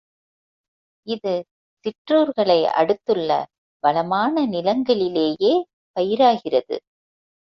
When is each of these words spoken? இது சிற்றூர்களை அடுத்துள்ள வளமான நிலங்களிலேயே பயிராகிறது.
இது 1.07 1.33
சிற்றூர்களை 1.85 2.57
அடுத்துள்ள 2.79 3.29
வளமான 3.83 4.45
நிலங்களிலேயே 4.45 5.53
பயிராகிறது. 5.95 6.77